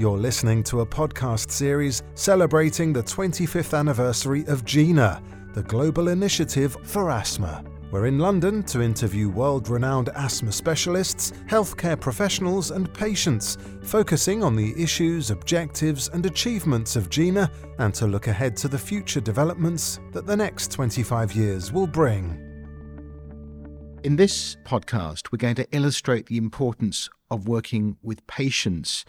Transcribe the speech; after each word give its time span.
You're 0.00 0.16
listening 0.16 0.62
to 0.62 0.80
a 0.80 0.86
podcast 0.86 1.50
series 1.50 2.02
celebrating 2.14 2.90
the 2.90 3.02
25th 3.02 3.78
anniversary 3.78 4.46
of 4.46 4.64
GINA, 4.64 5.22
the 5.52 5.62
global 5.64 6.08
initiative 6.08 6.74
for 6.84 7.10
asthma. 7.10 7.62
We're 7.90 8.06
in 8.06 8.18
London 8.18 8.62
to 8.62 8.80
interview 8.80 9.28
world 9.28 9.68
renowned 9.68 10.08
asthma 10.14 10.52
specialists, 10.52 11.34
healthcare 11.48 12.00
professionals, 12.00 12.70
and 12.70 12.90
patients, 12.94 13.58
focusing 13.82 14.42
on 14.42 14.56
the 14.56 14.72
issues, 14.82 15.30
objectives, 15.30 16.08
and 16.08 16.24
achievements 16.24 16.96
of 16.96 17.10
GINA 17.10 17.50
and 17.78 17.92
to 17.92 18.06
look 18.06 18.26
ahead 18.26 18.56
to 18.56 18.68
the 18.68 18.78
future 18.78 19.20
developments 19.20 20.00
that 20.12 20.24
the 20.24 20.34
next 20.34 20.72
25 20.72 21.32
years 21.34 21.72
will 21.74 21.86
bring. 21.86 22.38
In 24.02 24.16
this 24.16 24.56
podcast, 24.64 25.30
we're 25.30 25.36
going 25.36 25.56
to 25.56 25.68
illustrate 25.72 26.24
the 26.24 26.38
importance 26.38 27.10
of 27.30 27.48
working 27.48 27.98
with 28.02 28.26
patients 28.26 29.04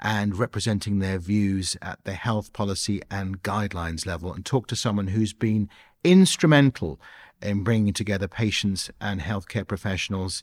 and 0.00 0.36
representing 0.36 0.98
their 0.98 1.18
views 1.18 1.76
at 1.82 2.02
the 2.04 2.12
health 2.12 2.52
policy 2.52 3.02
and 3.10 3.42
guidelines 3.42 4.06
level 4.06 4.32
and 4.32 4.44
talk 4.44 4.66
to 4.68 4.76
someone 4.76 5.08
who's 5.08 5.32
been 5.32 5.68
instrumental 6.04 7.00
in 7.42 7.64
bringing 7.64 7.92
together 7.92 8.28
patients 8.28 8.90
and 9.00 9.20
healthcare 9.20 9.66
professionals. 9.66 10.42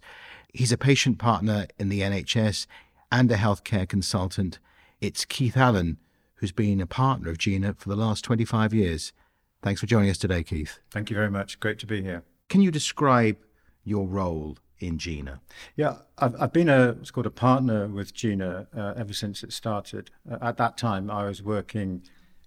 He's 0.54 0.72
a 0.72 0.78
patient 0.78 1.20
partner 1.20 1.68
in 1.78 1.90
the 1.90 2.02
NHS 2.02 2.68
and 3.12 3.32
a 3.32 3.36
healthcare 3.36 3.88
consultant. 3.88 4.60
It's 5.02 5.26
Keith 5.26 5.58
Allan, 5.58 5.98
who's 6.36 6.52
been 6.52 6.82
a 6.82 6.88
partner 6.88 7.30
of 7.30 7.38
GINA 7.38 7.76
for 7.76 7.90
the 7.90 7.96
last 7.96 8.24
25 8.24 8.74
years. 8.74 9.14
Thanks 9.62 9.82
for 9.82 9.88
joining 9.88 10.10
us 10.10 10.18
today, 10.18 10.44
Keith. 10.44 10.80
Thank 10.92 11.10
you 11.10 11.16
very 11.16 11.32
much. 11.32 11.60
Great 11.60 11.80
to 11.80 11.86
be 11.86 12.02
here. 12.02 12.24
Can 12.50 12.62
you 12.62 12.72
describe 12.72 13.38
your 13.84 14.08
role 14.08 14.58
in 14.80 14.98
GINA? 14.98 15.42
Yeah, 15.76 15.98
I've, 16.18 16.40
I've 16.42 16.54
been 16.54 16.70
a 16.70 16.94
what's 16.94 17.12
called 17.12 17.26
a 17.26 17.32
partner 17.32 17.88
with 17.88 18.14
GINA 18.14 18.68
uh, 18.76 18.94
ever 18.98 19.14
since 19.14 19.44
it 19.44 19.54
started. 19.54 20.12
Uh, 20.30 20.38
at 20.42 20.58
that 20.58 20.78
time, 20.78 21.10
I 21.10 21.26
was 21.26 21.42
working 21.42 22.04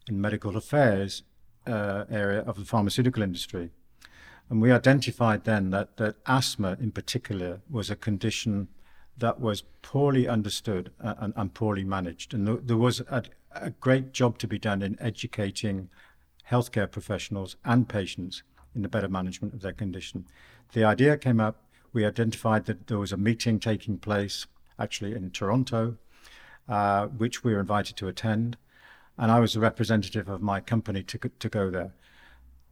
in 0.09 0.21
medical 0.21 0.57
affairs 0.57 1.23
uh, 1.67 2.05
area 2.11 2.41
of 2.41 2.57
the 2.57 2.65
pharmaceutical 2.65 3.23
industry, 3.23 3.71
and 4.49 4.61
we 4.61 4.73
identified 4.73 5.45
then 5.45 5.71
that 5.71 5.97
that 5.97 6.17
asthma, 6.27 6.77
in 6.81 6.93
particular, 6.93 7.61
was 7.71 7.91
a 7.91 7.97
condition 7.97 8.69
that 9.17 9.41
was 9.41 9.63
poorly 9.83 10.29
understood 10.29 10.93
uh, 11.03 11.15
and, 11.19 11.35
and, 11.37 11.53
poorly 11.53 11.85
managed, 11.85 12.33
and 12.35 12.47
th- 12.47 12.61
there 12.63 12.77
was 12.77 13.01
a, 13.01 13.25
a 13.53 13.71
great 13.71 14.13
job 14.13 14.39
to 14.39 14.47
be 14.47 14.59
done 14.59 14.81
in 14.81 14.97
educating 15.01 15.89
healthcare 16.51 16.91
professionals 16.91 17.57
and 17.65 17.89
patients 17.89 18.43
in 18.75 18.83
the 18.83 18.89
better 18.89 19.09
management 19.09 19.55
of 19.55 19.61
their 19.61 19.73
condition. 19.73 20.25
The 20.73 20.85
idea 20.85 21.17
came 21.17 21.41
up 21.41 21.57
we 21.93 22.05
identified 22.05 22.67
that 22.67 22.87
there 22.87 22.99
was 22.99 23.13
a 23.13 23.17
meeting 23.17 23.59
taking 23.59 23.99
place 23.99 24.47
actually 24.79 25.15
in 25.15 25.31
Toronto, 25.31 25.97
uh, 26.69 27.07
which 27.07 27.43
we 27.43 27.53
were 27.53 27.61
invited 27.61 27.97
to 27.97 28.09
attend. 28.09 28.57
And 29.17 29.33
I 29.33 29.41
was 29.41 29.57
a 29.57 29.61
representative 29.61 30.29
of 30.29 30.41
my 30.41 30.61
company 30.61 31.03
to, 31.05 31.19
to 31.19 31.49
go 31.49 31.71
there. 31.71 31.93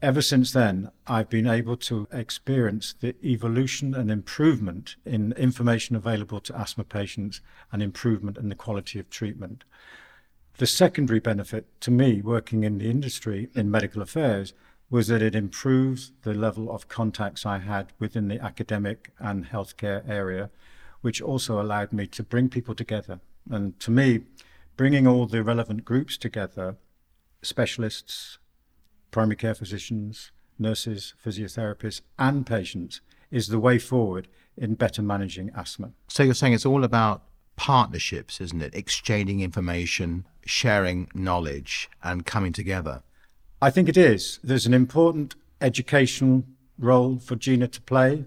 Ever 0.03 0.21
since 0.21 0.53
then, 0.53 0.91
I've 1.07 1.31
been 1.31 1.47
able 1.47 1.77
to 1.79 2.07
experience 2.13 2.95
the 3.01 3.17
evolution 3.25 3.95
and 3.95 4.11
improvement 4.11 4.97
in 5.07 5.33
information 5.33 5.97
available 5.97 6.41
to 6.41 6.57
asthma 6.57 6.85
patients 6.85 7.41
and 7.73 7.83
improvement 7.83 8.37
in 8.37 8.51
the 8.51 8.55
quality 8.55 8.99
of 9.01 9.09
treatment. 9.09 9.65
The 10.59 10.67
secondary 10.67 11.21
benefit 11.21 11.67
to 11.81 11.91
me 11.91 12.21
working 12.21 12.63
in 12.63 12.79
the 12.79 12.91
industry 12.91 13.49
in 13.55 13.71
medical 13.71 14.03
affairs 14.03 14.53
was 14.89 15.09
that 15.09 15.23
it 15.23 15.35
improves 15.35 16.13
the 16.23 16.35
level 16.35 16.71
of 16.71 16.89
contacts 16.89 17.45
I 17.45 17.59
had 17.59 17.93
within 17.99 18.29
the 18.29 18.41
academic 18.41 19.13
and 19.19 19.47
healthcare 19.47 20.09
area, 20.09 20.51
which 21.01 21.21
also 21.21 21.61
allowed 21.61 21.93
me 21.93 22.07
to 22.09 22.23
bring 22.23 22.49
people 22.49 22.75
together. 22.75 23.21
And 23.51 23.79
to 23.81 23.91
me, 23.91 24.23
bringing 24.77 25.07
all 25.07 25.27
the 25.27 25.43
relevant 25.43 25.85
groups 25.85 26.17
together 26.17 26.77
specialists, 27.43 28.39
primary 29.11 29.37
care 29.37 29.55
physicians, 29.55 30.31
nurses, 30.59 31.15
physiotherapists, 31.25 32.01
and 32.19 32.47
patients 32.47 33.01
is 33.31 33.49
the 33.49 33.59
way 33.59 33.79
forward 33.79 34.29
in 34.57 34.75
better 34.75 35.03
managing 35.03 35.51
asthma. 35.55 35.93
So 36.09 36.23
you're 36.23 36.35
saying 36.35 36.55
it's 36.55 36.67
all 36.67 36.85
about 36.85 37.23
partnerships, 37.57 38.41
isn't 38.41 38.63
it? 38.63 38.75
Exchanging 38.75 39.41
information, 39.41 40.27
sharing 40.45 41.09
knowledge, 41.15 41.89
and 42.03 42.25
coming 42.25 42.53
together. 42.53 43.03
I 43.61 43.71
think 43.71 43.89
it 43.89 43.97
is. 43.97 44.39
There's 44.45 44.67
an 44.67 44.75
important 44.75 45.35
educational 45.63 46.45
role 46.79 47.19
for 47.19 47.37
GINA 47.37 47.69
to 47.69 47.81
play 47.81 48.27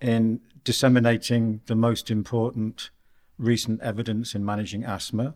in 0.00 0.40
disseminating 0.64 1.60
the 1.66 1.76
most 1.76 2.10
important 2.10 2.90
recent 3.38 3.80
evidence 3.80 4.34
in 4.34 4.44
managing 4.44 4.82
asthma. 4.82 5.34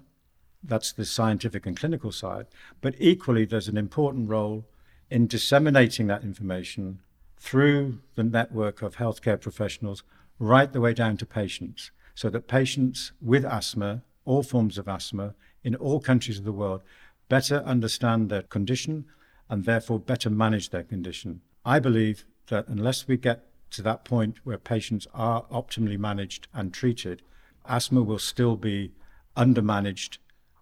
That's 0.65 0.91
the 0.91 1.05
scientific 1.05 1.65
and 1.65 1.77
clinical 1.77 2.11
side. 2.11 2.47
But 2.81 2.97
equally, 2.99 3.45
there's 3.45 3.69
an 3.69 3.77
important 3.77 4.29
role 4.29 4.65
in 5.11 5.29
disseminating 5.29 6.09
that 6.09 6.25
information 6.25 6.99
through 7.39 8.01
the 8.17 8.25
network 8.25 8.83
of 8.83 8.97
healthcare 8.97 9.41
professionals 9.41 10.03
right 10.41 10.73
the 10.73 10.81
way 10.81 10.93
down 10.93 11.17
to 11.19 11.25
patients 11.25 11.93
so 12.17 12.31
that 12.31 12.49
patients 12.49 13.13
with 13.23 13.45
asthma, 13.45 14.03
all 14.25 14.43
forms 14.43 14.77
of 14.77 14.89
asthma, 14.89 15.35
in 15.63 15.77
all 15.77 16.01
countries 16.01 16.39
of 16.39 16.45
the 16.45 16.53
world, 16.53 16.83
better 17.29 17.59
understand 17.59 18.29
their 18.29 18.43
condition 18.43 19.05
and 19.51 19.65
therefore 19.65 19.99
better 19.99 20.31
manage 20.31 20.71
their 20.71 20.85
condition. 20.85 21.43
I 21.65 21.81
believe 21.81 22.25
that 22.47 22.69
unless 22.69 23.07
we 23.07 23.17
get 23.17 23.47
to 23.73 23.83
that 23.83 24.05
point 24.05 24.39
where 24.45 24.57
patients 24.57 25.07
are 25.13 25.45
optimally 25.53 25.99
managed 25.99 26.49
and 26.55 26.73
treated, 26.73 27.23
asthma 27.67 28.03
will 28.03 28.19
still 28.19 28.57
be 28.57 28.93
undermanaged 29.37 30.19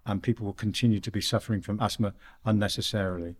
and 0.06 0.22
people 0.22 0.46
will 0.46 0.54
continue 0.54 1.00
to 1.00 1.10
be 1.10 1.20
suffering 1.20 1.60
from 1.60 1.78
asthma 1.80 2.14
unnecessarily. 2.44 3.36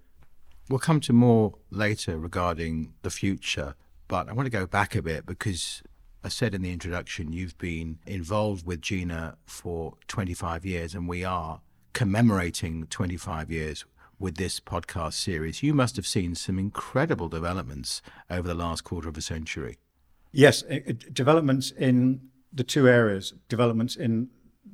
We'll 0.69 0.79
come 0.79 1.01
to 1.01 1.15
more 1.15 1.55
later 1.71 2.19
regarding 2.19 2.93
the 3.03 3.11
future, 3.11 3.75
but 4.07 4.29
I 4.29 4.35
want 4.35 4.47
to 4.47 4.51
go 4.51 4.67
back 4.67 4.95
a 4.95 5.01
bit 5.01 5.25
because 5.25 5.83
I 6.23 6.29
said 6.29 6.55
in 6.55 6.61
the 6.61 6.73
introduction 6.73 7.33
you've 7.33 7.57
been 7.57 7.99
involved 8.07 8.67
with 8.67 8.83
GINA 8.83 9.39
for 9.47 9.95
25 10.09 10.67
years 10.67 10.95
and 10.95 11.09
we 11.09 11.25
are 11.25 11.63
commemorating 11.95 12.87
25 12.87 13.51
years 13.51 13.87
with 14.19 14.37
this 14.37 14.61
podcast 14.61 15.15
series, 15.15 15.63
you 15.63 15.73
must 15.75 15.97
have 15.97 16.07
seen 16.07 16.35
some 16.35 16.59
incredible 16.59 17.29
developments 17.29 18.03
over 18.31 18.47
the 18.47 18.55
last 18.55 18.83
quarter 18.83 19.09
of 19.09 19.17
a 19.17 19.23
century. 19.23 19.79
Yes, 20.33 20.63
it, 20.63 21.15
developments 21.15 21.71
in 21.71 22.21
the 22.53 22.65
two 22.65 22.89
areas 22.89 23.35
developments 23.49 23.97
in 23.97 24.29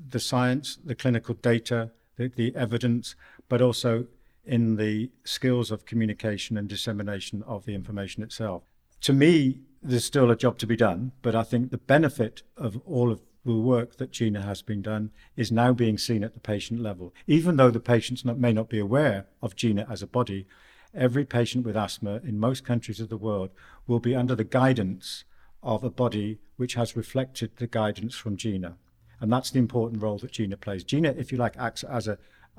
the 0.09 0.21
science, 0.21 0.79
the 0.85 0.95
clinical 0.95 1.35
data, 1.35 1.91
the, 2.17 2.29
the 2.29 2.55
evidence, 2.57 3.15
but 3.49 3.61
also 3.61 4.07
in 4.45 4.77
the 4.77 5.11
skills 5.25 5.71
of 5.71 5.87
communication 5.87 6.57
and 6.57 6.69
dissemination 6.69 7.43
of 7.45 7.65
the 7.65 7.75
information 7.75 8.23
itself. 8.23 8.63
To 9.03 9.13
me, 9.13 9.61
there's 9.83 10.05
still 10.05 10.31
a 10.31 10.37
job 10.37 10.59
to 10.59 10.67
be 10.67 10.77
done, 10.77 11.13
but 11.23 11.35
I 11.35 11.43
think 11.43 11.71
the 11.71 11.79
benefit 11.79 12.43
of 12.57 12.81
all 12.87 13.11
of 13.13 13.21
the 13.45 13.55
work 13.55 13.97
that 13.97 14.11
GINA 14.11 14.43
has 14.43 14.63
been 14.63 14.83
done 14.83 15.11
is 15.37 15.53
now 15.53 15.73
being 15.73 15.99
seen 15.99 16.25
at 16.25 16.35
the 16.35 16.41
patient 16.41 16.81
level. 16.81 17.15
Even 17.27 17.57
though 17.57 17.71
the 17.71 17.81
patients 17.81 18.25
not, 18.25 18.39
may 18.39 18.53
not 18.53 18.69
be 18.69 18.79
aware 18.79 19.27
of 19.43 19.57
GINA 19.57 19.87
as 19.91 20.03
a 20.03 20.07
body, 20.07 20.47
every 20.95 21.25
patient 21.25 21.65
with 21.65 21.77
asthma 21.77 22.21
in 22.25 22.39
most 22.39 22.65
countries 22.65 23.01
of 23.01 23.09
the 23.09 23.17
world 23.17 23.51
will 23.87 24.01
be 24.01 24.15
under 24.15 24.35
the 24.35 24.45
guidance 24.45 25.25
of 25.63 25.85
a 25.85 25.91
body 25.91 26.39
which 26.57 26.75
has 26.75 26.97
reflected 26.97 27.57
the 27.57 27.67
guidance 27.67 28.15
from 28.15 28.37
GINA. 28.37 28.77
And 29.21 29.33
that's 29.33 29.51
the 29.51 29.59
important 29.59 30.03
role 30.03 30.19
that 30.19 30.33
GINA 30.33 30.57
plays. 30.57 30.85
GINA, 30.85 31.15
if 31.17 31.33
you 31.33 31.39
like, 31.39 31.57
acts 31.59 31.85
as 31.85 32.09
a, 32.09 32.19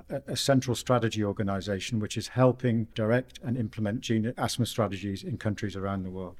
a 0.09 0.35
central 0.35 0.75
strategy 0.75 1.24
organization 1.24 2.00
which 2.00 2.18
is 2.18 2.29
helping 2.29 2.85
direct 2.94 3.40
and 3.44 3.57
implement 3.57 4.01
GINA 4.01 4.34
asthma 4.38 4.66
strategies 4.66 5.24
in 5.24 5.38
countries 5.38 5.75
around 5.75 6.03
the 6.03 6.12
world. 6.12 6.38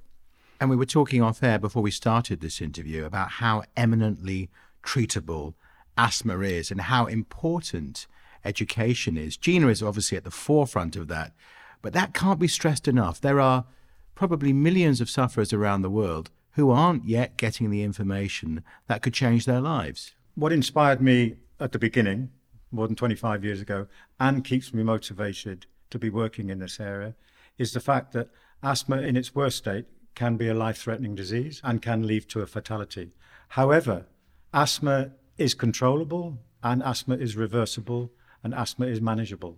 And 0.60 0.70
we 0.70 0.76
were 0.76 0.86
talking 0.86 1.22
off 1.22 1.44
air 1.44 1.60
before 1.60 1.84
we 1.84 1.92
started 1.92 2.40
this 2.40 2.62
interview 2.62 3.04
about 3.06 3.32
how 3.32 3.64
eminently 3.76 4.50
treatable 4.84 5.54
asthma 5.98 6.40
is 6.40 6.72
and 6.72 6.82
how 6.82 7.06
important 7.08 8.08
education 8.46 9.18
is. 9.18 9.38
GINA 9.38 9.68
is 9.68 9.84
obviously 9.84 10.18
at 10.18 10.24
the 10.24 10.32
forefront 10.32 10.96
of 10.96 11.08
that, 11.10 11.34
but 11.82 11.94
that 11.94 12.14
can't 12.14 12.40
be 12.40 12.48
stressed 12.48 12.88
enough. 12.88 13.20
There 13.20 13.42
are 13.42 13.66
probably 14.14 14.54
millions 14.54 15.02
of 15.02 15.10
sufferers 15.10 15.52
around 15.52 15.82
the 15.82 15.90
world 15.90 16.32
who 16.52 16.72
aren't 16.72 17.06
yet 17.06 17.36
getting 17.36 17.70
the 17.70 17.84
information 17.84 18.64
that 18.88 19.02
could 19.02 19.14
change 19.14 19.46
their 19.46 19.60
lives. 19.60 20.14
What 20.36 20.54
inspired 20.54 21.02
me 21.02 21.36
at 21.60 21.74
the 21.74 21.80
beginning, 21.80 22.30
more 22.72 22.88
than 22.88 22.96
25 22.96 23.44
years 23.44 23.60
ago, 23.60 23.88
and 24.22 24.44
keeps 24.44 24.74
me 24.74 24.84
motivated 24.84 25.66
to 25.90 26.00
be 26.00 26.10
working 26.10 26.50
in 26.50 26.60
this 26.60 26.80
area, 26.80 27.16
is 27.58 27.74
the 27.74 27.82
fact 27.82 28.14
that 28.14 28.30
asthma 28.64 29.02
in 29.02 29.18
its 29.18 29.36
worst 29.36 29.58
state 29.58 29.86
can 30.16 30.38
be 30.38 30.48
a 30.48 30.54
life 30.54 30.78
threatening 30.78 31.16
disease 31.16 31.62
and 31.64 31.82
can 31.82 32.08
lead 32.08 32.28
to 32.30 32.42
a 32.42 32.48
fatality. 32.48 33.12
However, 33.50 34.06
asthma 34.54 35.12
is 35.38 35.54
controllable 35.54 36.40
and 36.64 36.82
asthma 36.82 37.16
is 37.16 37.36
reversible 37.36 38.12
and 38.44 38.54
asthma 38.54 38.88
is 38.88 39.02
manageable. 39.02 39.58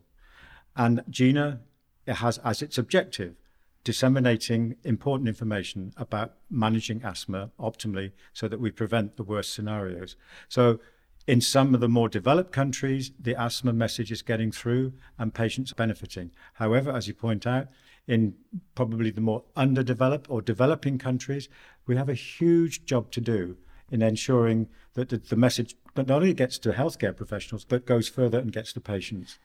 And 0.76 1.04
GINA 1.10 1.62
has 2.08 2.38
as 2.40 2.62
its 2.62 2.78
objective 2.78 3.36
disseminating 3.84 4.76
important 4.84 5.30
information 5.30 5.94
about 5.96 6.34
managing 6.50 7.02
asthma 7.04 7.52
optimally 7.60 8.12
so 8.34 8.48
that 8.48 8.60
we 8.60 8.70
prevent 8.70 9.16
the 9.16 9.24
worst 9.24 9.54
scenarios. 9.54 10.18
So 10.50 10.80
In 11.28 11.42
some 11.42 11.76
of 11.76 11.82
the 11.82 11.90
more 11.90 12.08
developed 12.08 12.54
countries, 12.54 13.12
the 13.20 13.36
asthma 13.36 13.74
message 13.74 14.14
is 14.14 14.22
getting 14.22 14.50
through 14.50 14.94
and 15.20 15.34
patients 15.34 15.74
are 15.74 15.76
benefiting. 15.76 16.32
However, 16.54 16.90
as 16.90 17.10
you 17.10 17.14
point 17.14 17.46
out, 17.46 17.68
in 18.08 18.34
probably 18.76 19.12
the 19.12 19.22
more 19.22 19.44
underdeveloped 19.56 20.30
or 20.30 20.42
developing 20.42 20.98
countries, 20.98 21.50
we 21.86 21.96
have 21.96 22.10
a 22.10 22.14
huge 22.14 22.86
job 22.86 23.12
to 23.12 23.22
do 23.22 23.58
in 23.92 24.02
ensuring 24.02 24.68
that 24.94 25.10
the, 25.10 25.18
the 25.18 25.36
message 25.36 25.76
not 25.96 26.12
only 26.12 26.34
gets 26.34 26.58
to 26.60 26.72
healthcare 26.72 27.16
professionals, 27.16 27.66
but 27.66 27.86
goes 27.86 28.08
further 28.08 28.40
and 28.40 28.52
gets 28.52 28.74
to 28.74 28.82
patients. 28.82 29.40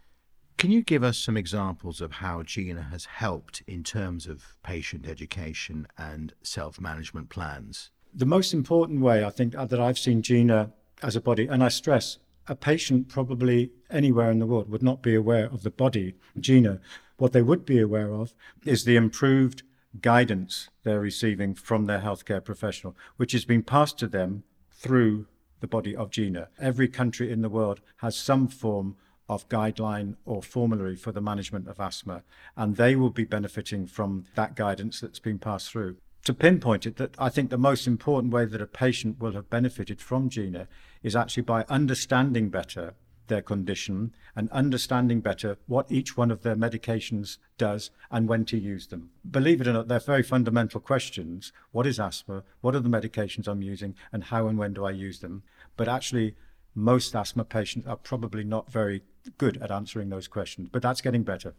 Can 0.58 0.70
you 0.70 0.82
give 0.82 1.02
us 1.02 1.18
some 1.18 1.36
examples 1.36 2.00
of 2.00 2.12
how 2.12 2.42
GINA 2.42 2.82
has 2.84 3.06
helped 3.06 3.62
in 3.66 3.82
terms 3.82 4.26
of 4.26 4.56
patient 4.62 5.08
education 5.08 5.86
and 5.98 6.34
self 6.42 6.80
management 6.80 7.30
plans? 7.30 7.90
The 8.14 8.26
most 8.26 8.52
important 8.52 9.00
way 9.00 9.24
I 9.24 9.30
think 9.30 9.54
that 9.54 9.80
I've 9.80 9.98
seen 9.98 10.22
GINA 10.22 10.72
as 11.02 11.16
a 11.16 11.20
body, 11.20 11.46
and 11.46 11.64
I 11.64 11.68
stress 11.68 12.18
a 12.48 12.54
patient 12.54 13.08
probably 13.08 13.70
anywhere 13.90 14.30
in 14.30 14.38
the 14.38 14.46
world 14.46 14.68
would 14.68 14.82
not 14.82 15.02
be 15.02 15.14
aware 15.14 15.46
of 15.46 15.62
the 15.62 15.70
body, 15.70 16.14
GINA. 16.40 16.80
What 17.16 17.32
they 17.32 17.42
would 17.42 17.64
be 17.64 17.78
aware 17.78 18.12
of 18.12 18.34
is 18.64 18.84
the 18.84 18.96
improved 18.96 19.62
guidance 20.00 20.68
they're 20.82 21.00
receiving 21.00 21.54
from 21.54 21.84
their 21.84 22.00
healthcare 22.00 22.44
professional, 22.44 22.96
which 23.16 23.32
has 23.32 23.44
been 23.44 23.62
passed 23.62 23.98
to 23.98 24.06
them 24.06 24.42
through 24.70 25.26
the 25.60 25.66
body 25.66 25.94
of 25.94 26.10
GINA. 26.10 26.48
Every 26.58 26.88
country 26.88 27.30
in 27.30 27.42
the 27.42 27.48
world 27.48 27.80
has 27.98 28.16
some 28.16 28.48
form 28.48 28.96
of 29.28 29.48
guideline 29.48 30.16
or 30.24 30.42
formulary 30.42 30.96
for 30.96 31.12
the 31.12 31.20
management 31.20 31.68
of 31.68 31.78
asthma, 31.78 32.22
and 32.56 32.76
they 32.76 32.96
will 32.96 33.10
be 33.10 33.24
benefiting 33.24 33.86
from 33.86 34.24
that 34.34 34.56
guidance 34.56 35.00
that's 35.00 35.20
been 35.20 35.38
passed 35.38 35.70
through. 35.70 35.96
To 36.24 36.34
pinpoint 36.34 36.86
it, 36.86 36.96
that 36.98 37.16
I 37.18 37.28
think 37.30 37.50
the 37.50 37.58
most 37.58 37.86
important 37.86 38.32
way 38.32 38.44
that 38.44 38.60
a 38.60 38.66
patient 38.66 39.18
will 39.18 39.32
have 39.32 39.50
benefited 39.50 40.00
from 40.00 40.28
GINA 40.28 40.68
is 41.02 41.16
actually 41.16 41.42
by 41.42 41.64
understanding 41.68 42.48
better 42.48 42.94
their 43.26 43.42
condition 43.42 44.14
and 44.36 44.50
understanding 44.50 45.20
better 45.20 45.56
what 45.66 45.90
each 45.90 46.16
one 46.16 46.30
of 46.30 46.42
their 46.42 46.54
medications 46.54 47.38
does 47.58 47.90
and 48.10 48.28
when 48.28 48.44
to 48.44 48.58
use 48.58 48.86
them. 48.88 49.10
Believe 49.28 49.60
it 49.60 49.66
or 49.66 49.72
not, 49.72 49.88
they're 49.88 49.98
very 49.98 50.22
fundamental 50.22 50.80
questions. 50.80 51.52
What 51.72 51.86
is 51.86 51.98
asthma? 51.98 52.44
What 52.60 52.74
are 52.74 52.80
the 52.80 52.88
medications 52.88 53.48
I'm 53.48 53.62
using? 53.62 53.96
And 54.12 54.24
how 54.24 54.46
and 54.46 54.58
when 54.58 54.74
do 54.74 54.84
I 54.84 54.90
use 54.90 55.20
them? 55.20 55.42
But 55.76 55.88
actually, 55.88 56.36
most 56.74 57.16
asthma 57.16 57.44
patients 57.44 57.86
are 57.86 57.96
probably 57.96 58.44
not 58.44 58.70
very 58.70 59.02
good 59.38 59.56
at 59.62 59.70
answering 59.70 60.08
those 60.08 60.28
questions, 60.28 60.68
but 60.70 60.82
that's 60.82 61.00
getting 61.00 61.22
better. 61.22 61.54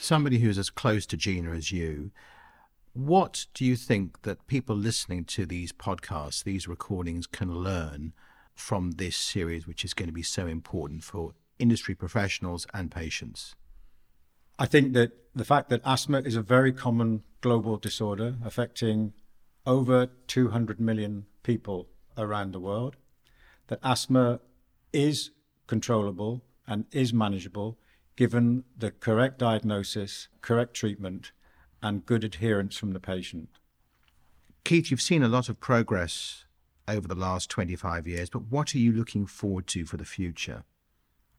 Somebody 0.00 0.38
who's 0.38 0.58
as 0.58 0.70
close 0.70 1.06
to 1.06 1.16
GINA 1.16 1.50
as 1.52 1.70
you, 1.72 2.10
what 2.94 3.46
do 3.54 3.64
you 3.64 3.76
think 3.76 4.22
that 4.22 4.46
people 4.46 4.76
listening 4.76 5.24
to 5.24 5.46
these 5.46 5.72
podcasts, 5.72 6.44
these 6.44 6.68
recordings, 6.68 7.26
can 7.26 7.54
learn 7.54 8.12
from 8.54 8.92
this 8.92 9.16
series, 9.16 9.66
which 9.66 9.84
is 9.84 9.94
going 9.94 10.08
to 10.08 10.12
be 10.12 10.22
so 10.22 10.46
important 10.46 11.02
for 11.02 11.32
industry 11.58 11.94
professionals 11.94 12.66
and 12.74 12.90
patients? 12.90 13.54
I 14.58 14.66
think 14.66 14.92
that 14.92 15.12
the 15.34 15.44
fact 15.44 15.70
that 15.70 15.80
asthma 15.84 16.20
is 16.20 16.36
a 16.36 16.42
very 16.42 16.72
common 16.72 17.22
global 17.40 17.78
disorder 17.78 18.36
affecting 18.44 19.14
over 19.66 20.08
200 20.26 20.78
million 20.78 21.26
people 21.42 21.88
around 22.18 22.52
the 22.52 22.60
world, 22.60 22.96
that 23.68 23.80
asthma 23.82 24.40
is 24.92 25.30
controllable 25.66 26.44
and 26.66 26.84
is 26.92 27.12
manageable 27.12 27.78
given 28.16 28.64
the 28.76 28.90
correct 28.90 29.38
diagnosis, 29.38 30.28
correct 30.42 30.74
treatment, 30.74 31.32
and 31.82 32.06
good 32.06 32.24
adherence 32.24 32.76
from 32.76 32.92
the 32.92 33.00
patient. 33.00 33.48
Keith, 34.64 34.90
you've 34.90 35.02
seen 35.02 35.22
a 35.22 35.28
lot 35.28 35.48
of 35.48 35.58
progress 35.60 36.44
over 36.86 37.08
the 37.08 37.14
last 37.14 37.50
25 37.50 38.06
years, 38.06 38.30
but 38.30 38.42
what 38.50 38.74
are 38.74 38.78
you 38.78 38.92
looking 38.92 39.26
forward 39.26 39.66
to 39.68 39.84
for 39.84 39.96
the 39.96 40.04
future? 40.04 40.64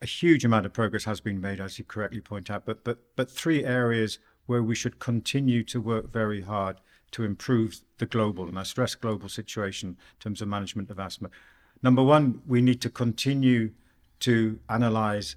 A 0.02 0.06
huge 0.06 0.44
amount 0.44 0.66
of 0.66 0.74
progress 0.74 1.06
has 1.06 1.22
been 1.22 1.40
made, 1.40 1.62
as 1.62 1.80
you 1.80 1.86
correctly 1.86 2.20
point 2.20 2.50
out, 2.50 2.66
but, 2.66 2.84
but, 2.84 3.00
but 3.16 3.32
three 3.32 3.64
areas 3.64 4.20
where 4.46 4.62
we 4.62 4.76
should 4.76 5.00
continue 5.00 5.64
to 5.64 5.80
work 5.80 6.12
very 6.12 6.42
hard 6.42 6.78
to 7.12 7.24
improve 7.24 7.82
the 8.00 8.06
global, 8.06 8.50
and 8.50 8.60
I 8.60 8.64
stress 8.64 8.96
global 8.96 9.30
situation 9.30 9.90
in 9.90 10.20
terms 10.20 10.42
of 10.42 10.50
management 10.50 10.90
of 10.90 11.00
asthma. 11.00 11.30
Number 11.82 12.04
one, 12.04 12.42
we 12.46 12.62
need 12.62 12.82
to 12.82 12.90
continue 12.90 13.72
to 14.22 14.60
analyze 14.70 15.36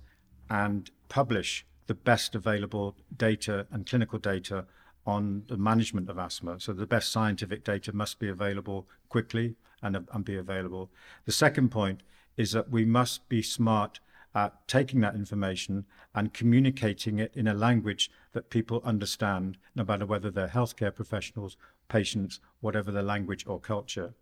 and 0.51 0.91
publish 1.09 1.65
the 1.87 1.95
best 1.95 2.35
available 2.35 2.97
data 3.17 3.67
and 3.71 3.87
clinical 3.87 4.19
data 4.19 4.67
on 5.07 5.45
the 5.49 5.57
management 5.57 6.11
of 6.11 6.19
asthma. 6.19 6.59
So 6.61 6.73
the 6.73 6.87
best 6.87 7.13
scientific 7.13 7.65
data 7.65 7.93
must 7.93 8.19
be 8.19 8.29
available 8.29 8.89
quickly 9.09 9.55
and, 9.83 9.97
and 10.13 10.25
be 10.25 10.37
available. 10.37 10.91
The 11.25 11.33
second 11.33 11.71
point 11.71 12.03
is 12.37 12.53
that 12.53 12.71
we 12.71 12.85
must 12.85 13.29
be 13.29 13.41
smart 13.41 14.01
at 14.35 14.69
taking 14.69 15.01
that 15.01 15.15
information 15.15 15.87
and 16.15 16.35
communicating 16.35 17.19
it 17.19 17.33
in 17.35 17.47
a 17.47 17.55
language 17.55 18.11
that 18.33 18.51
people 18.51 18.83
understand, 18.85 19.57
no 19.75 19.85
matter 19.85 20.05
whether 20.05 20.31
they're 20.31 20.49
healthcare 20.49 20.95
professionals, 20.95 21.57
patients, 21.89 22.41
whatever 22.61 22.91
their 22.91 23.03
language 23.03 23.45
or 23.47 23.59
culture. 23.59 24.13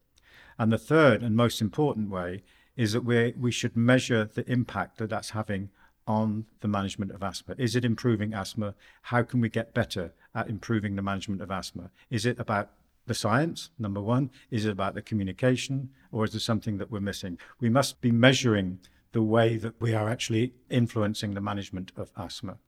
And 0.59 0.71
the 0.71 0.79
third 0.79 1.23
and 1.23 1.35
most 1.35 1.61
important 1.61 2.11
way 2.11 2.43
is 2.77 2.93
that 2.93 3.05
we 3.05 3.35
we 3.39 3.51
should 3.51 3.77
measure 3.77 4.25
the 4.25 4.49
impact 4.51 4.99
that 4.99 5.11
that's 5.11 5.31
having 5.31 5.71
on 6.07 6.47
the 6.61 6.69
management 6.69 7.13
of 7.13 7.23
asthma. 7.23 7.55
Is 7.59 7.77
it 7.77 7.85
improving 7.85 8.35
asthma? 8.35 8.75
How 9.03 9.23
can 9.23 9.41
we 9.41 9.49
get 9.49 9.75
better 9.75 10.13
at 10.35 10.49
improving 10.49 10.97
the 10.97 11.03
management 11.03 11.41
of 11.41 11.51
asthma? 11.51 11.91
Is 12.11 12.27
it 12.27 12.39
about 12.39 12.71
the 13.07 13.15
science, 13.15 13.71
number 13.79 14.01
one? 14.01 14.31
Is 14.51 14.65
it 14.65 14.71
about 14.71 14.95
the 14.95 15.03
communication, 15.03 15.91
or 16.11 16.25
is 16.25 16.33
there 16.33 16.41
something 16.41 16.79
that 16.79 16.91
we're 16.91 17.01
missing? 17.01 17.39
We 17.61 17.69
must 17.69 18.01
be 18.01 18.11
measuring 18.11 18.81
the 19.13 19.23
way 19.23 19.57
that 19.57 19.81
we 19.81 19.95
are 19.95 20.09
actually 20.09 20.55
influencing 20.71 21.35
the 21.35 21.41
management 21.41 21.93
of 21.97 22.11
asthma. 22.17 22.59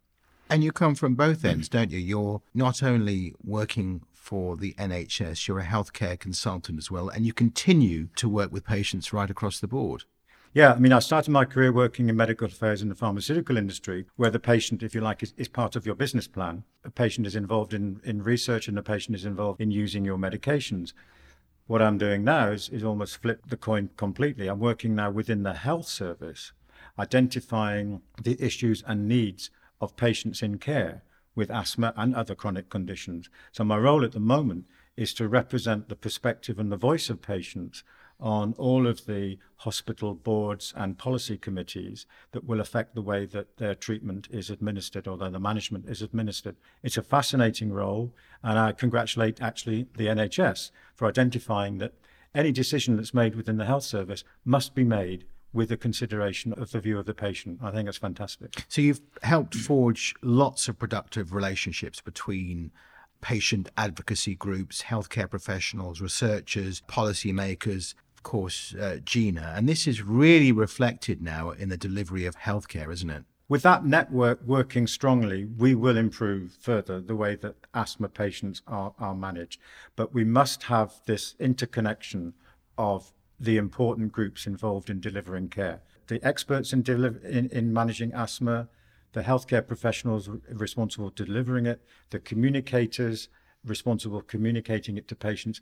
And 0.49 0.62
you 0.62 0.71
come 0.71 0.94
from 0.94 1.17
both 1.17 1.44
ends, 1.44 1.69
don't 1.69 1.91
you? 1.91 1.99
You're 1.99 2.41
not 2.55 2.83
only 2.83 3.35
working 3.43 4.03
for 4.12 4.56
the 4.56 4.75
NHS, 4.75 5.49
you're 5.49 5.59
a 5.59 5.65
healthcare 5.65 6.19
consultant 6.19 6.79
as 6.79 6.91
well, 6.91 7.09
and 7.09 7.27
you 7.27 7.33
continue 7.33 8.09
to 8.17 8.29
work 8.29 8.53
with 8.53 8.65
patients 8.65 9.12
right 9.12 9.31
across 9.31 9.59
the 9.59 9.67
board. 9.67 10.05
Yeah, 10.56 10.73
I 10.73 10.79
mean, 10.79 10.94
I 10.94 11.00
started 11.00 11.32
my 11.32 11.44
career 11.44 11.70
working 11.70 12.08
in 12.08 12.17
medical 12.17 12.47
affairs 12.47 12.81
in 12.81 12.88
the 12.88 12.94
pharmaceutical 12.94 13.58
industry, 13.58 14.06
where 14.17 14.31
the 14.31 14.38
patient, 14.38 14.82
if 14.82 14.94
you 14.94 15.03
like, 15.03 15.23
is, 15.23 15.35
is 15.37 15.49
part 15.49 15.76
of 15.76 15.85
your 15.85 15.94
business 15.94 16.26
plan. 16.26 16.64
A 16.82 16.91
patient 16.91 17.26
is 17.26 17.37
involved 17.37 17.75
in, 17.75 18.00
in 18.05 18.23
research 18.23 18.67
and 18.67 18.75
the 18.75 18.82
patient 18.82 19.17
is 19.17 19.26
involved 19.26 19.61
in 19.61 19.70
using 19.70 20.03
your 20.03 20.17
medications. 20.17 20.94
What 21.67 21.82
I'm 21.82 21.99
doing 21.99 22.25
now 22.25 22.53
is, 22.53 22.70
is 22.70 22.82
almost 22.82 23.20
flip 23.20 23.43
the 23.47 23.58
coin 23.58 23.91
completely. 23.99 24.49
I'm 24.49 24.58
working 24.58 24.94
now 24.94 25.11
within 25.11 25.43
the 25.43 25.53
health 25.53 25.88
service, 25.88 26.53
identifying 26.99 28.00
the 28.23 28.42
issues 28.42 28.83
and 28.87 29.07
needs 29.07 29.50
of 29.83 29.95
patients 29.99 30.40
in 30.40 30.57
care 30.57 31.02
with 31.35 31.50
asthma 31.50 31.92
and 31.99 32.16
other 32.16 32.35
chronic 32.35 32.71
conditions. 32.71 33.28
So 33.52 33.62
my 33.62 33.76
role 33.76 34.07
at 34.07 34.12
the 34.12 34.21
moment 34.21 34.64
is 34.97 35.12
to 35.12 35.28
represent 35.28 35.90
the 35.90 35.97
perspective 35.97 36.59
and 36.59 36.73
the 36.73 36.78
voice 36.78 37.11
of 37.11 37.21
patients 37.21 37.85
on 38.18 38.54
all 38.58 38.87
of 38.87 39.06
the 39.06 39.38
hospital 39.56 40.14
boards 40.14 40.73
and 40.76 40.99
policy 40.99 41.37
committees 41.37 42.06
that 42.32 42.44
will 42.44 42.61
affect 42.61 42.94
the 42.94 43.02
way 43.02 43.26
that 43.26 43.56
their 43.58 43.75
treatment 43.75 44.28
is 44.30 44.50
administered 44.50 45.06
or 45.06 45.16
the 45.16 45.38
management 45.38 45.88
is 45.88 46.02
administered. 46.02 46.56
It's 46.82 46.96
a 46.96 47.02
fascinating 47.02 47.73
role, 47.73 48.14
and 48.42 48.58
I 48.58 48.73
congratulate 48.73 49.42
actually 49.42 49.87
the 49.96 50.06
NHS 50.06 50.70
for 50.94 51.06
identifying 51.06 51.78
that 51.78 51.94
any 52.35 52.52
decision 52.52 52.96
that's 52.96 53.14
made 53.14 53.35
within 53.35 53.56
the 53.56 53.64
health 53.64 53.85
service 53.85 54.25
must 54.44 54.75
be 54.75 54.85
made 54.85 55.25
with 55.52 55.70
the 55.70 55.76
consideration 55.76 56.52
of 56.52 56.70
the 56.70 56.80
view 56.80 56.99
of 56.99 57.06
the 57.06 57.14
patient. 57.14 57.58
I 57.62 57.70
think 57.70 57.87
that's 57.87 57.96
fantastic. 57.96 58.64
So 58.68 58.82
you've 58.82 59.00
helped 59.23 59.54
forge 59.54 60.14
lots 60.23 60.68
of 60.68 60.78
productive 60.78 61.32
relationships 61.32 62.02
between 62.02 62.73
patient 63.23 63.70
advocacy 63.78 64.35
groups, 64.35 64.82
healthcare 64.82 65.28
professionals, 65.30 66.02
researchers, 66.02 66.82
policymakers, 66.82 67.94
course, 68.26 68.75
uh, 68.75 68.99
GINA. 69.04 69.54
And 69.56 69.68
this 69.68 69.87
is 69.87 70.02
really 70.02 70.50
reflected 70.50 71.23
now 71.23 71.50
in 71.50 71.68
the 71.68 71.76
delivery 71.76 72.26
of 72.26 72.37
healthcare, 72.37 72.92
isn't 72.92 73.09
it? 73.09 73.23
With 73.49 73.62
that 73.62 73.87
network 73.87 74.42
working 74.45 74.88
strongly, 74.88 75.45
we 75.45 75.76
will 75.76 75.97
improve 75.97 76.56
further 76.61 77.00
the 77.00 77.14
way 77.14 77.37
that 77.37 77.54
asthma 77.73 78.09
patients 78.09 78.62
are, 78.66 78.92
are 78.99 79.14
managed. 79.14 79.61
But 79.95 80.12
we 80.12 80.25
must 80.25 80.64
have 80.64 80.95
this 81.06 81.37
interconnection 81.38 82.35
of 82.76 83.12
the 83.38 83.56
important 83.59 84.11
groups 84.11 84.45
involved 84.45 84.90
in 84.90 84.99
delivering 84.99 85.49
care. 85.49 85.83
The 86.09 86.21
experts 86.26 86.73
in, 86.73 86.83
deli- 86.83 87.21
in, 87.23 87.49
in 87.50 87.73
managing 87.73 88.12
asthma, 88.12 88.68
the 89.12 89.23
healthcare 89.23 89.64
professionals 89.64 90.28
responsible 90.49 91.11
for 91.11 91.25
delivering 91.25 91.66
it, 91.66 91.80
the 92.11 92.18
communicators 92.18 93.28
responsible 93.64 94.18
for 94.18 94.26
communicating 94.26 94.97
it 94.97 95.06
to 95.09 95.14
patients, 95.14 95.61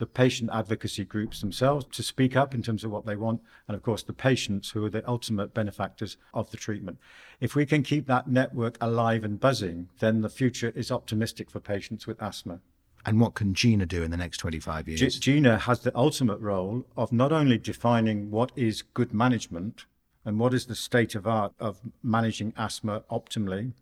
the 0.00 0.06
patient 0.06 0.50
advocacy 0.52 1.04
groups 1.04 1.40
themselves 1.42 1.84
to 1.92 2.02
speak 2.02 2.34
up 2.34 2.54
in 2.54 2.62
terms 2.62 2.82
of 2.82 2.90
what 2.90 3.04
they 3.04 3.14
want, 3.14 3.42
and 3.68 3.76
of 3.76 3.82
course 3.82 4.02
the 4.02 4.14
patients 4.14 4.70
who 4.70 4.84
are 4.84 4.90
the 4.90 5.06
ultimate 5.08 5.52
benefactors 5.52 6.16
of 6.32 6.50
the 6.50 6.56
treatment. 6.56 6.98
If 7.38 7.54
we 7.54 7.66
can 7.66 7.82
keep 7.82 8.06
that 8.06 8.26
network 8.26 8.78
alive 8.80 9.22
and 9.24 9.38
buzzing, 9.38 9.90
then 10.00 10.22
the 10.22 10.30
future 10.30 10.72
is 10.74 10.90
optimistic 10.90 11.50
for 11.50 11.60
patients 11.60 12.06
with 12.06 12.20
asthma. 12.20 12.60
And 13.04 13.20
what 13.20 13.34
can 13.34 13.52
GINA 13.52 13.86
do 13.86 14.02
in 14.02 14.10
the 14.10 14.16
next 14.16 14.38
25 14.38 14.88
years? 14.88 15.00
G- 15.00 15.20
GINA 15.20 15.58
has 15.60 15.80
the 15.80 15.96
ultimate 15.96 16.40
role 16.40 16.86
of 16.96 17.12
not 17.12 17.30
only 17.30 17.58
defining 17.58 18.30
what 18.30 18.52
is 18.56 18.82
good 18.82 19.12
management 19.12 19.84
and 20.24 20.38
what 20.38 20.54
is 20.54 20.64
the 20.66 20.74
state 20.74 21.14
of 21.14 21.26
art 21.26 21.52
of 21.60 21.80
managing 22.02 22.54
asthma 22.56 23.02
optimally, 23.10 23.72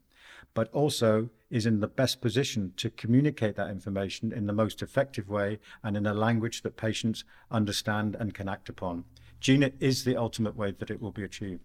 but 0.59 0.69
also 0.73 1.31
is 1.51 1.67
in 1.67 1.79
the 1.79 1.87
best 1.87 2.21
position 2.21 2.73
to 2.77 2.91
communicate 2.91 3.55
that 3.55 3.71
information 3.71 4.33
in 4.33 4.47
the 4.47 4.53
most 4.53 4.83
effective 4.83 5.29
way 5.29 5.57
and 5.85 5.97
in 5.97 6.05
a 6.05 6.13
language 6.13 6.63
that 6.63 6.77
patients 6.77 7.23
understand 7.49 8.17
and 8.19 8.35
can 8.35 8.49
act 8.49 8.69
upon. 8.69 9.05
GINA 9.39 9.71
is 9.79 10.03
the 10.03 10.17
ultimate 10.17 10.57
way 10.57 10.73
that 10.73 10.91
it 10.91 11.01
will 11.01 11.13
be 11.13 11.23
achieved. 11.23 11.61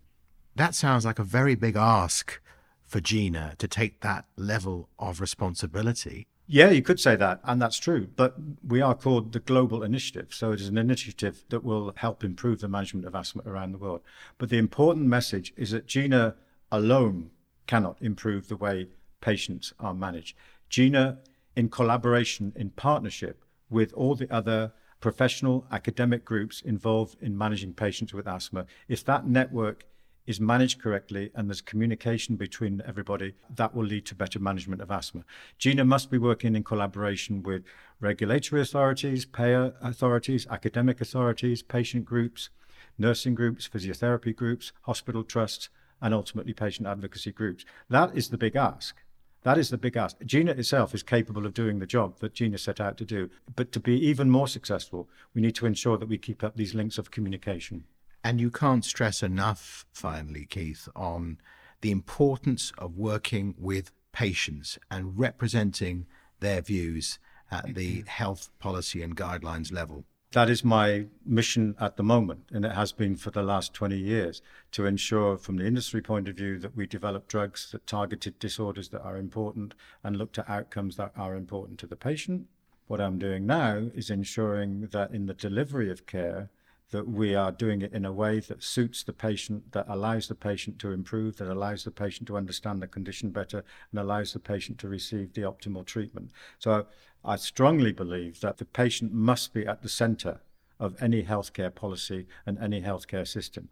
That 0.56 0.76
sounds 0.76 1.06
like 1.06 1.18
a 1.18 1.24
very 1.24 1.56
big 1.56 1.76
ask 1.76 2.40
for 2.84 3.00
GINA 3.00 3.56
to 3.58 3.68
take 3.68 4.02
that 4.02 4.26
level 4.38 4.90
of 5.00 5.20
responsibility. 5.20 6.28
Yeah, 6.46 6.70
you 6.70 6.84
could 6.84 7.00
say 7.00 7.16
that, 7.16 7.40
and 7.44 7.60
that's 7.60 7.80
true. 7.80 8.10
But 8.16 8.36
we 8.64 8.80
are 8.80 8.94
called 8.94 9.32
the 9.32 9.40
Global 9.40 9.82
Initiative. 9.82 10.28
So 10.36 10.52
it 10.52 10.62
is 10.62 10.68
an 10.68 10.78
initiative 10.78 11.46
that 11.50 11.64
will 11.64 11.94
help 11.96 12.24
improve 12.24 12.62
the 12.62 12.68
management 12.68 13.08
of 13.08 13.16
asthma 13.16 13.42
around 13.48 13.72
the 13.72 13.80
world. 13.80 14.02
But 14.38 14.50
the 14.50 14.60
important 14.60 15.08
message 15.08 15.52
is 15.58 15.72
that 15.72 15.88
GINA 15.88 16.36
alone 16.72 17.32
cannot 17.68 17.98
improve 18.02 18.48
the 18.48 18.58
way 18.58 18.88
patients 19.22 19.74
are 19.80 19.94
managed. 19.94 20.36
GINA, 20.70 21.20
in 21.56 21.70
collaboration, 21.70 22.52
in 22.56 22.70
partnership 22.72 23.44
with 23.70 23.94
all 23.94 24.16
the 24.16 24.32
other 24.34 24.74
professional 25.00 25.66
academic 25.72 26.24
groups 26.24 26.62
involved 26.62 27.18
in 27.22 27.38
managing 27.38 27.74
patients 27.74 28.14
with 28.14 28.28
asthma, 28.28 28.66
if 28.88 29.04
that 29.06 29.28
network 29.28 29.86
is 30.26 30.40
managed 30.40 30.82
correctly 30.82 31.30
and 31.36 31.50
there's 31.50 31.62
communication 31.62 32.36
between 32.38 32.82
everybody, 32.88 33.34
that 33.54 33.76
will 33.76 33.86
lead 33.86 34.06
to 34.06 34.16
better 34.16 34.40
management 34.40 34.82
of 34.82 34.90
asthma. 34.90 35.24
GINA 35.60 35.84
must 35.84 36.10
be 36.10 36.18
working 36.18 36.56
in 36.56 36.64
collaboration 36.64 37.44
with 37.44 37.64
regulatory 38.00 38.62
authorities, 38.62 39.26
payer 39.26 39.74
authorities, 39.82 40.48
academic 40.50 41.02
authorities, 41.02 41.62
patient 41.62 42.06
groups, 42.06 42.50
nursing 42.98 43.36
groups, 43.36 43.68
physiotherapy 43.68 44.34
groups, 44.36 44.72
hospital 44.84 45.24
trusts, 45.24 45.70
and 46.02 46.14
ultimately 46.14 46.54
patient 46.54 46.88
advocacy 46.88 47.32
groups. 47.32 47.66
That 47.90 48.16
is 48.16 48.30
the 48.30 48.38
big 48.38 48.56
ask. 48.56 48.96
That 49.44 49.58
is 49.58 49.70
the 49.70 49.78
big 49.78 49.98
ask. 49.98 50.18
GINA 50.26 50.52
itself 50.52 50.96
is 50.96 51.04
capable 51.04 51.46
of 51.46 51.54
doing 51.54 51.80
the 51.80 51.86
job 51.86 52.20
that 52.20 52.34
GINA 52.34 52.58
set 52.58 52.80
out 52.80 52.98
to 52.98 53.06
do. 53.06 53.30
But 53.56 53.72
to 53.74 53.80
be 53.80 54.00
even 54.08 54.30
more 54.30 54.48
successful, 54.48 55.10
we 55.34 55.42
need 55.42 55.56
to 55.56 55.66
ensure 55.66 55.98
that 55.98 56.08
we 56.08 56.18
keep 56.18 56.44
up 56.44 56.56
these 56.56 56.74
links 56.74 56.98
of 56.98 57.12
communication. 57.12 57.84
And 58.24 58.40
you 58.40 58.50
can't 58.50 58.86
stress 58.86 59.22
enough, 59.22 59.86
finally, 59.92 60.46
Keith, 60.46 60.88
on 60.96 61.40
the 61.82 61.92
importance 61.92 62.72
of 62.78 62.98
working 62.98 63.54
with 63.58 63.92
patients 64.14 64.80
and 64.90 65.20
representing 65.20 66.06
their 66.40 66.62
views 66.62 67.20
at 67.52 67.76
the 67.76 68.04
health 68.08 68.50
policy 68.60 69.02
and 69.02 69.18
guidelines 69.18 69.74
level. 69.74 70.06
That 70.34 70.50
is 70.50 70.64
my 70.64 71.06
mission 71.24 71.76
at 71.80 71.96
the 71.96 72.02
moment, 72.02 72.46
and 72.52 72.66
it 72.66 72.72
has 72.72 72.92
been 72.92 73.16
for 73.16 73.30
the 73.30 73.44
last 73.44 73.72
20 73.76 73.96
years 73.96 74.42
to 74.72 74.88
ensure, 74.88 75.38
from 75.38 75.58
the 75.58 75.68
industry 75.68 76.02
point 76.02 76.28
of 76.28 76.36
view, 76.36 76.58
that 76.58 76.76
we 76.76 76.88
develop 76.88 77.28
drugs 77.28 77.70
that 77.72 77.86
targeted 77.86 78.40
disorders 78.40 78.90
that 78.90 79.04
are 79.04 79.16
important 79.16 79.76
and 80.04 80.16
look 80.16 80.32
to 80.32 80.52
outcomes 80.52 80.96
that 80.96 81.12
are 81.16 81.36
important 81.36 81.78
to 81.82 81.86
the 81.86 81.96
patient. 81.96 82.48
What 82.88 83.00
I'm 83.00 83.20
doing 83.20 83.46
now 83.46 83.92
is 83.94 84.10
ensuring 84.10 84.88
that 84.88 85.14
in 85.14 85.28
the 85.28 85.36
delivery 85.36 85.92
of 85.92 86.08
care, 86.08 86.50
that 86.92 87.08
we 87.08 87.34
are 87.34 87.52
doing 87.52 87.82
it 87.82 87.94
in 87.94 88.06
a 88.06 88.14
way 88.14 88.40
that 88.40 88.64
suits 88.64 89.04
the 89.04 89.14
patient, 89.14 89.72
that 89.72 89.86
allows 89.88 90.28
the 90.28 90.36
patient 90.36 90.78
to 90.80 90.92
improve, 90.92 91.38
that 91.38 91.52
allows 91.52 91.84
the 91.84 91.92
patient 91.92 92.28
to 92.28 92.38
understand 92.38 92.82
the 92.82 92.88
condition 92.88 93.32
better, 93.32 93.64
and 93.92 94.00
allows 94.00 94.34
the 94.34 94.40
patient 94.40 94.78
to 94.80 94.88
receive 94.88 95.34
the 95.34 95.42
optimal 95.42 95.86
treatment. 95.86 96.32
So 96.60 96.86
I 97.26 97.38
strongly 97.38 97.92
believe 97.92 98.42
that 98.42 98.58
the 98.58 98.66
patient 98.66 99.14
must 99.14 99.54
be 99.54 99.66
at 99.66 99.82
the 99.82 99.90
center 99.90 100.42
of 100.80 101.02
any 101.02 101.24
healthcare 101.24 101.74
policy 101.74 102.28
and 102.46 102.60
any 102.60 102.82
healthcare 102.82 103.28
system. 103.28 103.70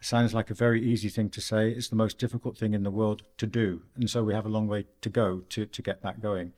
It 0.00 0.06
sounds 0.06 0.34
like 0.34 0.50
a 0.50 0.54
very 0.54 0.82
easy 0.82 1.08
thing 1.08 1.30
to 1.30 1.40
say. 1.40 1.70
It's 1.70 1.88
the 1.88 1.96
most 1.96 2.18
difficult 2.18 2.56
thing 2.56 2.74
in 2.74 2.82
the 2.82 2.90
world 2.90 3.22
to 3.38 3.46
do. 3.46 3.82
And 3.96 4.08
so 4.08 4.22
we 4.24 4.34
have 4.34 4.46
a 4.46 4.50
long 4.50 4.68
way 4.68 4.86
to 5.00 5.08
go 5.08 5.42
to, 5.48 5.66
to 5.66 5.82
get 5.82 6.02
that 6.02 6.20
going. 6.20 6.52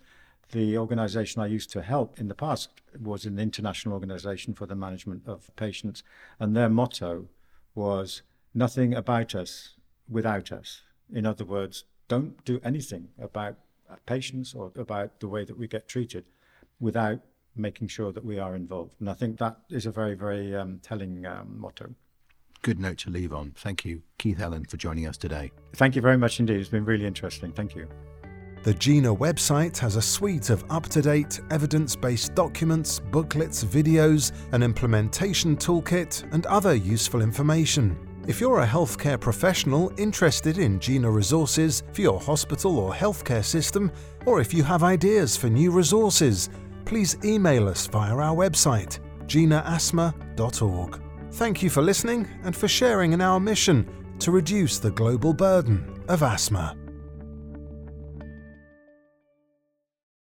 The 0.53 0.77
organization 0.79 1.43
I 1.43 1.47
used 1.47 1.71
to 1.73 1.83
help 1.83 2.19
in 2.19 2.29
the 2.29 2.35
past 2.35 2.71
was 3.01 3.25
an 3.25 3.39
international 3.39 3.95
organization 3.95 4.53
for 4.55 4.67
the 4.67 4.75
management 4.75 5.23
of 5.27 5.55
patients, 5.55 6.03
and 6.41 6.57
their 6.57 6.69
motto 6.69 7.29
was 7.75 8.23
nothing 8.53 8.95
about 8.95 9.35
us 9.35 9.75
without 10.09 10.51
us. 10.51 10.83
In 11.13 11.25
other 11.25 11.45
words, 11.45 11.85
don't 12.09 12.45
do 12.45 12.61
anything 12.65 13.09
about 13.21 13.57
patients 14.07 14.55
or 14.55 14.73
about 14.77 15.21
the 15.21 15.29
way 15.29 15.45
that 15.45 15.57
we 15.57 15.69
get 15.69 15.87
treated 15.87 16.25
without 16.81 17.21
making 17.57 17.89
sure 17.89 18.13
that 18.13 18.25
we 18.25 18.39
are 18.39 18.57
involved. 18.57 18.95
And 19.01 19.09
I 19.09 19.15
think 19.15 19.39
that 19.39 19.59
is 19.71 19.87
a 19.87 19.91
very, 19.93 20.15
very 20.15 20.55
um, 20.55 20.81
telling 20.83 21.27
um, 21.27 21.59
motto. 21.59 21.95
Good 22.63 22.79
note 22.79 22.99
to 22.99 23.11
leave 23.11 23.33
on. 23.33 23.53
Thank 23.57 23.85
you, 23.85 24.03
Keith 24.19 24.41
Allan, 24.41 24.65
for 24.65 24.77
joining 24.77 25.07
us 25.07 25.17
today. 25.17 25.51
Thank 25.75 25.97
you 25.97 26.03
very 26.03 26.19
much 26.19 26.41
indeed. 26.41 26.61
It's 26.61 26.69
been 26.69 26.85
really 26.85 27.07
interesting. 27.07 27.53
Thank 27.53 27.75
you. 27.75 27.89
The 28.63 28.75
GINA 28.75 29.15
website 29.17 29.79
has 29.79 29.97
a 29.97 30.03
suite 30.03 30.51
of 30.51 30.65
up 30.69 30.87
to 30.91 31.01
date, 31.01 31.41
evidence 31.51 31.97
based 31.97 32.35
documents, 32.35 32.99
booklets, 32.99 33.65
videos, 33.65 34.33
an 34.53 34.63
implementation 34.63 35.57
toolkit, 35.57 36.31
and 36.35 36.45
other 36.45 36.75
useful 36.75 37.23
information. 37.23 37.99
If 38.27 38.39
you're 38.39 38.61
a 38.61 38.67
healthcare 38.67 39.19
professional 39.19 39.91
interested 39.97 40.59
in 40.59 40.79
GINA 40.79 41.11
resources 41.11 41.83
for 41.95 42.03
your 42.03 42.21
hospital 42.21 42.79
or 42.79 42.93
healthcare 42.93 43.45
system, 43.45 43.91
or 44.27 44.43
if 44.43 44.53
you 44.53 44.63
have 44.63 44.83
ideas 44.83 45.39
for 45.39 45.49
new 45.49 45.71
resources, 45.71 46.51
please 46.85 47.17
email 47.25 47.67
us 47.67 47.87
via 47.87 48.15
our 48.15 48.37
website, 48.37 48.99
ginaasthma.org. 49.25 51.01
Thank 51.33 51.63
you 51.63 51.71
for 51.71 51.81
listening 51.81 52.29
and 52.45 52.55
for 52.55 52.69
sharing 52.69 53.15
in 53.15 53.23
our 53.23 53.41
mission 53.41 53.89
to 54.19 54.31
reduce 54.31 54.79
the 54.79 54.91
global 54.91 55.33
burden 55.33 56.05
of 56.09 56.23
asthma. 56.23 56.77